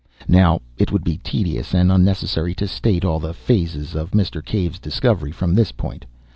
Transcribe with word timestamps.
Now, 0.27 0.61
it 0.79 0.91
would 0.91 1.03
be 1.03 1.19
tedious 1.19 1.75
and 1.75 1.91
unnecessary 1.91 2.55
to 2.55 2.67
state 2.67 3.05
all 3.05 3.19
the 3.19 3.35
phases 3.35 3.93
of 3.93 4.13
Mr. 4.17 4.43
Cave's 4.43 4.79
discovery 4.79 5.31
from 5.31 5.53
this 5.53 5.71
point. 5.71 6.05